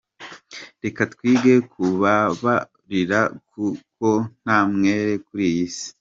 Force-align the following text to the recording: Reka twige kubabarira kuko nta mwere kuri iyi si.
Reka 0.83 1.01
twige 1.13 1.53
kubabarira 1.71 3.19
kuko 3.49 4.07
nta 4.41 4.59
mwere 4.75 5.13
kuri 5.25 5.43
iyi 5.51 5.67
si. 5.75 5.87